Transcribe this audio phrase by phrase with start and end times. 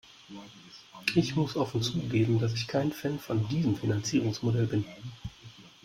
[1.13, 4.83] Ich muss offen zugeben, dass ich kein Fan von diesem Finanzierungsmodell bin.